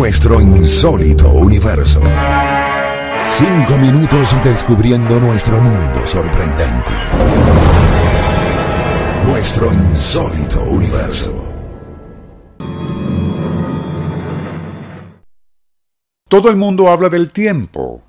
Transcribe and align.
nuestro 0.00 0.40
insólito 0.40 1.28
universo. 1.28 2.00
Cinco 3.26 3.76
minutos 3.76 4.34
descubriendo 4.42 5.20
nuestro 5.20 5.60
mundo 5.60 6.06
sorprendente. 6.06 6.90
Nuestro 9.26 9.70
insólito 9.70 10.62
universo. 10.62 11.44
Todo 16.30 16.48
el 16.48 16.56
mundo 16.56 16.88
habla 16.88 17.10
del 17.10 17.30
tiempo, 17.30 18.02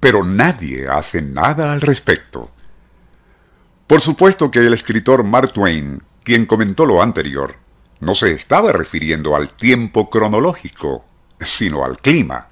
pero 0.00 0.24
nadie 0.24 0.88
hace 0.88 1.22
nada 1.22 1.72
al 1.72 1.80
respecto. 1.80 2.50
Por 3.86 4.00
supuesto 4.00 4.50
que 4.50 4.58
el 4.58 4.74
escritor 4.74 5.22
Mark 5.22 5.52
Twain, 5.52 6.02
quien 6.24 6.44
comentó 6.44 6.84
lo 6.84 7.00
anterior, 7.00 7.54
no 8.00 8.16
se 8.16 8.32
estaba 8.32 8.72
refiriendo 8.72 9.36
al 9.36 9.50
tiempo 9.50 10.10
cronológico, 10.10 11.05
sino 11.40 11.84
al 11.84 11.98
clima. 11.98 12.48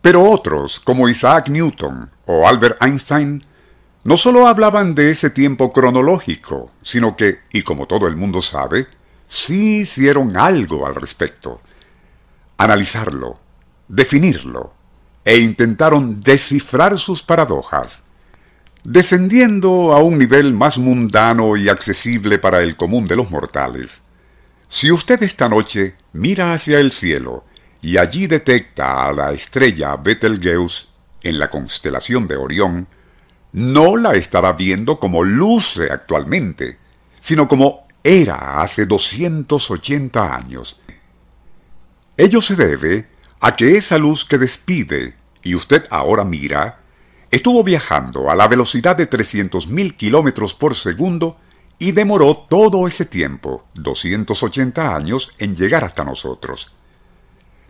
Pero 0.00 0.22
otros, 0.22 0.80
como 0.80 1.08
Isaac 1.08 1.48
Newton 1.48 2.10
o 2.26 2.46
Albert 2.46 2.82
Einstein, 2.82 3.44
no 4.04 4.16
solo 4.16 4.46
hablaban 4.46 4.94
de 4.94 5.10
ese 5.10 5.30
tiempo 5.30 5.72
cronológico, 5.72 6.70
sino 6.82 7.16
que, 7.16 7.40
y 7.52 7.62
como 7.62 7.86
todo 7.86 8.06
el 8.06 8.16
mundo 8.16 8.40
sabe, 8.40 8.86
sí 9.26 9.80
hicieron 9.80 10.36
algo 10.36 10.86
al 10.86 10.94
respecto. 10.94 11.60
Analizarlo, 12.56 13.40
definirlo, 13.88 14.72
e 15.24 15.38
intentaron 15.38 16.22
descifrar 16.22 17.00
sus 17.00 17.24
paradojas. 17.24 18.02
Descendiendo 18.84 19.92
a 19.92 20.00
un 20.00 20.18
nivel 20.18 20.54
más 20.54 20.78
mundano 20.78 21.56
y 21.56 21.68
accesible 21.68 22.38
para 22.38 22.60
el 22.60 22.76
común 22.76 23.08
de 23.08 23.16
los 23.16 23.28
mortales, 23.32 24.02
si 24.68 24.92
usted 24.92 25.20
esta 25.24 25.48
noche 25.48 25.96
mira 26.12 26.52
hacia 26.52 26.78
el 26.78 26.92
cielo 26.92 27.44
y 27.86 27.98
allí 27.98 28.26
detecta 28.26 29.06
a 29.06 29.12
la 29.12 29.30
estrella 29.30 29.94
Betelgeuse 29.94 30.88
en 31.22 31.38
la 31.38 31.48
constelación 31.48 32.26
de 32.26 32.36
Orión, 32.36 32.88
no 33.52 33.96
la 33.96 34.14
estará 34.14 34.54
viendo 34.54 34.98
como 34.98 35.22
luce 35.22 35.92
actualmente, 35.92 36.78
sino 37.20 37.46
como 37.46 37.86
era 38.02 38.60
hace 38.60 38.86
280 38.86 40.34
años. 40.34 40.80
Ello 42.16 42.42
se 42.42 42.56
debe 42.56 43.06
a 43.38 43.54
que 43.54 43.76
esa 43.76 43.98
luz 43.98 44.24
que 44.24 44.38
despide 44.38 45.14
y 45.44 45.54
usted 45.54 45.86
ahora 45.88 46.24
mira, 46.24 46.80
estuvo 47.30 47.62
viajando 47.62 48.32
a 48.32 48.34
la 48.34 48.48
velocidad 48.48 48.96
de 48.96 49.08
300.000 49.08 49.96
kilómetros 49.96 50.54
por 50.54 50.74
segundo 50.74 51.38
y 51.78 51.92
demoró 51.92 52.46
todo 52.50 52.88
ese 52.88 53.04
tiempo, 53.04 53.64
280 53.74 54.96
años, 54.96 55.32
en 55.38 55.54
llegar 55.54 55.84
hasta 55.84 56.02
nosotros. 56.02 56.72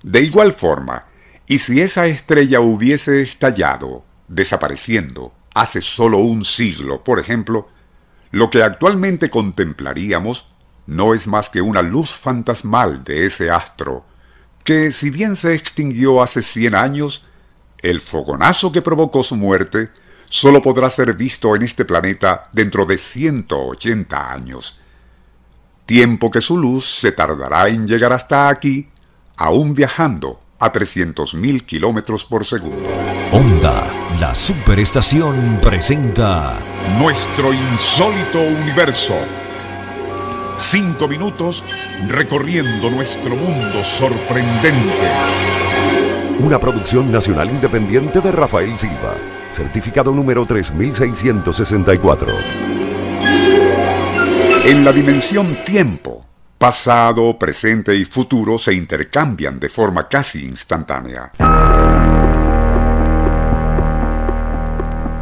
De 0.06 0.22
igual 0.22 0.52
forma, 0.52 1.06
y 1.48 1.58
si 1.58 1.80
esa 1.80 2.06
estrella 2.06 2.60
hubiese 2.60 3.22
estallado, 3.22 4.04
desapareciendo, 4.28 5.34
hace 5.52 5.82
solo 5.82 6.18
un 6.18 6.44
siglo, 6.44 7.02
por 7.02 7.18
ejemplo, 7.18 7.66
lo 8.30 8.48
que 8.48 8.62
actualmente 8.62 9.30
contemplaríamos 9.30 10.46
no 10.86 11.12
es 11.12 11.26
más 11.26 11.50
que 11.50 11.60
una 11.60 11.82
luz 11.82 12.14
fantasmal 12.14 13.02
de 13.02 13.26
ese 13.26 13.50
astro, 13.50 14.06
que 14.62 14.92
si 14.92 15.10
bien 15.10 15.34
se 15.34 15.54
extinguió 15.54 16.22
hace 16.22 16.40
cien 16.40 16.76
años, 16.76 17.26
el 17.82 18.00
fogonazo 18.00 18.70
que 18.70 18.82
provocó 18.82 19.24
su 19.24 19.34
muerte 19.34 19.90
solo 20.28 20.62
podrá 20.62 20.88
ser 20.88 21.14
visto 21.14 21.56
en 21.56 21.62
este 21.62 21.84
planeta 21.84 22.48
dentro 22.52 22.86
de 22.86 22.96
180 22.96 24.32
años. 24.32 24.78
Tiempo 25.84 26.30
que 26.30 26.40
su 26.40 26.56
luz 26.56 26.88
se 26.88 27.10
tardará 27.10 27.66
en 27.66 27.88
llegar 27.88 28.12
hasta 28.12 28.48
aquí, 28.48 28.88
aún 29.36 29.74
viajando 29.74 30.40
a 30.58 30.72
300.000 30.72 31.66
kilómetros 31.66 32.24
por 32.24 32.44
segundo. 32.44 32.88
Onda, 33.32 33.86
la 34.20 34.34
superestación 34.34 35.58
presenta 35.62 36.54
Nuestro 36.98 37.52
insólito 37.52 38.40
universo 38.40 39.14
Cinco 40.58 41.06
minutos 41.06 41.62
recorriendo 42.08 42.90
nuestro 42.90 43.36
mundo 43.36 43.84
sorprendente. 43.84 44.90
Una 46.40 46.58
producción 46.58 47.12
nacional 47.12 47.50
independiente 47.50 48.22
de 48.22 48.32
Rafael 48.32 48.74
Silva. 48.78 49.16
Certificado 49.50 50.12
número 50.12 50.46
3664. 50.46 52.28
En 54.64 54.82
la 54.82 54.92
dimensión 54.92 55.62
tiempo, 55.66 56.24
pasado, 56.58 57.38
presente 57.38 57.94
y 57.94 58.04
futuro 58.04 58.58
se 58.58 58.72
intercambian 58.74 59.60
de 59.60 59.68
forma 59.68 60.08
casi 60.08 60.44
instantánea. 60.46 61.32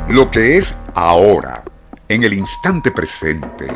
Lo 0.09 0.31
que 0.31 0.59
es 0.59 0.77
ahora, 0.95 1.65
en 2.09 2.23
el 2.23 2.35
instante 2.35 2.93
presente, 2.93 3.67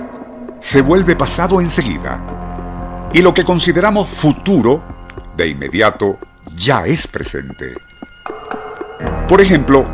se 0.60 0.82
vuelve 0.82 1.16
pasado 1.16 1.60
enseguida. 1.60 3.08
Y 3.12 3.22
lo 3.22 3.34
que 3.34 3.44
consideramos 3.44 4.08
futuro, 4.08 4.82
de 5.36 5.48
inmediato, 5.48 6.18
ya 6.54 6.84
es 6.84 7.06
presente. 7.06 7.74
Por 9.28 9.40
ejemplo, 9.40 9.86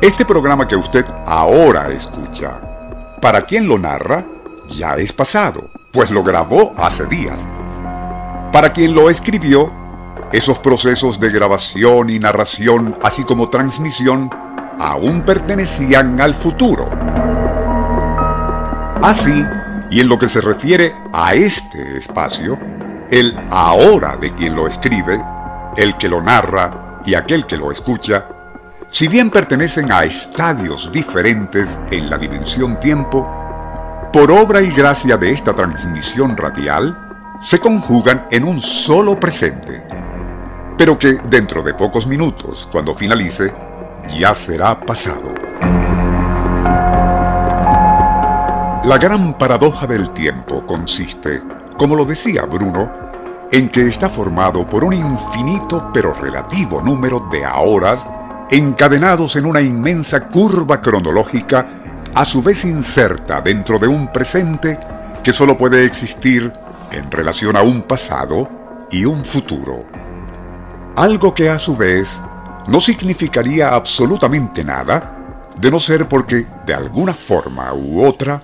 este 0.00 0.24
programa 0.24 0.66
que 0.66 0.76
usted 0.76 1.04
ahora 1.26 1.90
escucha, 1.90 2.60
para 3.20 3.44
quien 3.44 3.68
lo 3.68 3.78
narra, 3.78 4.24
ya 4.68 4.96
es 4.96 5.12
pasado, 5.12 5.70
pues 5.94 6.10
lo 6.10 6.24
grabó 6.24 6.74
hace 6.76 7.06
días. 7.06 7.38
Para 8.52 8.72
quien 8.72 8.94
lo 8.94 9.08
escribió, 9.08 9.72
esos 10.32 10.58
procesos 10.58 11.20
de 11.20 11.30
grabación 11.30 12.10
y 12.10 12.18
narración, 12.18 12.98
así 13.02 13.22
como 13.22 13.48
transmisión, 13.48 14.28
aún 14.80 15.22
pertenecían 15.22 16.20
al 16.20 16.34
futuro. 16.34 16.90
Así, 19.00 19.44
y 19.88 20.00
en 20.00 20.08
lo 20.08 20.18
que 20.18 20.28
se 20.28 20.40
refiere 20.40 20.92
a 21.12 21.34
este 21.34 21.98
espacio, 21.98 22.58
el 23.10 23.38
ahora 23.50 24.16
de 24.16 24.34
quien 24.34 24.56
lo 24.56 24.66
escribe, 24.66 25.22
el 25.76 25.96
que 25.96 26.08
lo 26.08 26.20
narra 26.20 27.00
y 27.04 27.14
aquel 27.14 27.46
que 27.46 27.56
lo 27.56 27.70
escucha, 27.70 28.26
si 28.88 29.06
bien 29.06 29.30
pertenecen 29.30 29.92
a 29.92 30.02
estadios 30.02 30.90
diferentes 30.90 31.78
en 31.92 32.10
la 32.10 32.18
dimensión 32.18 32.80
tiempo, 32.80 33.43
por 34.14 34.30
obra 34.30 34.62
y 34.62 34.70
gracia 34.70 35.16
de 35.16 35.32
esta 35.32 35.52
transmisión 35.52 36.36
radial, 36.36 37.36
se 37.42 37.58
conjugan 37.58 38.28
en 38.30 38.44
un 38.44 38.62
solo 38.62 39.18
presente, 39.18 39.82
pero 40.78 40.96
que 40.96 41.14
dentro 41.28 41.64
de 41.64 41.74
pocos 41.74 42.06
minutos, 42.06 42.68
cuando 42.70 42.94
finalice, 42.94 43.52
ya 44.16 44.32
será 44.36 44.78
pasado. 44.78 45.34
La 48.84 48.98
gran 48.98 49.36
paradoja 49.36 49.88
del 49.88 50.10
tiempo 50.10 50.64
consiste, 50.64 51.42
como 51.76 51.96
lo 51.96 52.04
decía 52.04 52.42
Bruno, 52.42 52.92
en 53.50 53.68
que 53.68 53.88
está 53.88 54.08
formado 54.08 54.64
por 54.64 54.84
un 54.84 54.92
infinito 54.92 55.90
pero 55.92 56.14
relativo 56.14 56.80
número 56.80 57.18
de 57.32 57.44
ahoras 57.44 58.06
encadenados 58.48 59.34
en 59.34 59.46
una 59.46 59.60
inmensa 59.60 60.28
curva 60.28 60.80
cronológica, 60.80 61.66
a 62.14 62.24
su 62.24 62.42
vez 62.42 62.64
inserta 62.64 63.40
dentro 63.40 63.78
de 63.78 63.88
un 63.88 64.12
presente 64.12 64.78
que 65.22 65.32
solo 65.32 65.58
puede 65.58 65.84
existir 65.84 66.52
en 66.92 67.10
relación 67.10 67.56
a 67.56 67.62
un 67.62 67.82
pasado 67.82 68.86
y 68.90 69.04
un 69.04 69.24
futuro. 69.24 69.84
Algo 70.96 71.34
que 71.34 71.48
a 71.48 71.58
su 71.58 71.76
vez 71.76 72.20
no 72.68 72.80
significaría 72.80 73.74
absolutamente 73.74 74.64
nada, 74.64 75.50
de 75.58 75.70
no 75.70 75.80
ser 75.80 76.08
porque, 76.08 76.46
de 76.64 76.74
alguna 76.74 77.14
forma 77.14 77.72
u 77.74 78.04
otra, 78.04 78.42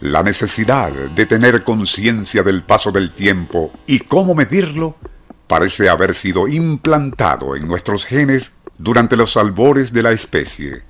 la 0.00 0.22
necesidad 0.22 0.90
de 0.90 1.26
tener 1.26 1.62
conciencia 1.62 2.42
del 2.42 2.62
paso 2.62 2.90
del 2.90 3.12
tiempo 3.12 3.72
y 3.86 4.00
cómo 4.00 4.34
medirlo 4.34 4.96
parece 5.46 5.88
haber 5.88 6.14
sido 6.14 6.48
implantado 6.48 7.54
en 7.54 7.66
nuestros 7.68 8.04
genes 8.04 8.52
durante 8.76 9.16
los 9.16 9.36
albores 9.36 9.92
de 9.92 10.02
la 10.02 10.10
especie. 10.10 10.82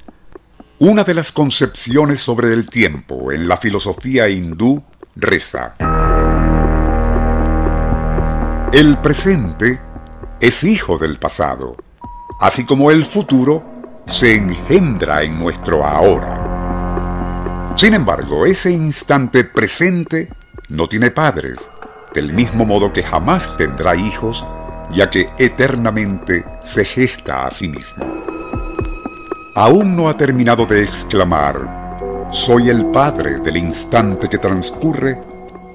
Una 0.86 1.02
de 1.02 1.14
las 1.14 1.32
concepciones 1.32 2.20
sobre 2.20 2.52
el 2.52 2.69
tiempo 2.69 3.32
en 3.32 3.48
la 3.48 3.56
filosofía 3.56 4.28
hindú 4.28 4.84
reza. 5.16 5.76
El 8.70 8.98
presente 8.98 9.81
es 10.42 10.62
hijo 10.62 10.98
del 10.98 11.19
pasado, 11.19 11.78
así 12.38 12.66
como 12.66 12.90
el 12.90 13.02
futuro 13.02 13.64
se 14.06 14.34
engendra 14.34 15.22
en 15.22 15.38
nuestro 15.38 15.86
ahora. 15.86 17.72
Sin 17.76 17.94
embargo, 17.94 18.44
ese 18.44 18.70
instante 18.70 19.44
presente 19.44 20.28
no 20.69 20.86
tiene 20.86 21.10
padres, 21.10 21.60
del 22.12 22.34
mismo 22.34 22.66
modo 22.66 22.92
que 22.92 23.02
jamás 23.02 23.56
tendrá 23.56 23.96
hijos, 23.96 24.44
ya 24.92 25.08
que 25.08 25.31
eternamente 25.38 26.44
se 26.62 26.84
gesta 26.84 27.46
a 27.46 27.50
sí 27.50 27.69
mismo. 27.70 28.33
Aún 29.54 29.94
no 29.96 30.08
ha 30.08 30.16
terminado 30.16 30.66
de 30.66 30.82
exclamar, 30.82 32.28
soy 32.30 32.70
el 32.70 32.86
padre 32.86 33.38
del 33.38 33.56
instante 33.56 34.28
que 34.28 34.38
transcurre, 34.38 35.20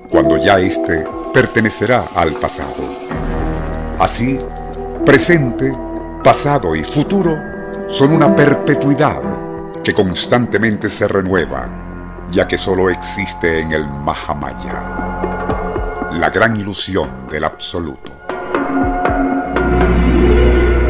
cuando 0.10 0.38
ya 0.38 0.60
éste 0.60 1.06
pertenecerá 1.34 2.08
al 2.14 2.40
pasado. 2.40 2.76
Así, 3.98 4.40
Presente, 5.06 5.74
pasado 6.24 6.76
y 6.76 6.84
futuro 6.84 7.36
son 7.88 8.12
una 8.12 8.36
perpetuidad 8.36 9.22
que 9.84 9.94
constantemente 9.94 10.90
se 10.90 11.08
renueva, 11.08 12.28
ya 12.30 12.46
que 12.48 12.58
solo 12.58 12.90
existe 12.90 13.62
en 13.62 13.72
el 13.72 13.88
Mahamaya, 13.88 14.84
la 16.12 16.30
gran 16.30 16.58
ilusión 16.58 17.28
del 17.30 17.46
absoluto. 17.46 18.12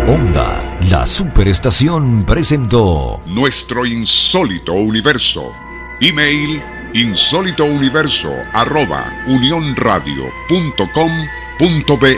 Onda, 0.08 0.69
la 0.90 1.06
superestación 1.06 2.24
presentó 2.26 3.22
Nuestro 3.28 3.86
insólito 3.86 4.74
universo. 4.74 5.54
Email 6.02 6.64
insólitouniverso 6.94 8.34
arroba 8.54 9.14
unionradio.com.be 9.28 12.16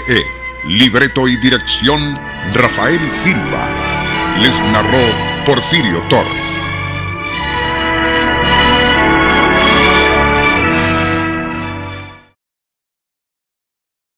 Libreto 0.68 1.27
y 1.27 1.35
dirección 1.38 2.18
Rafael 2.53 3.01
Silva. 3.12 4.38
Les 4.39 4.57
narró 4.71 5.44
Porfirio 5.45 6.00
Torres. 6.07 6.62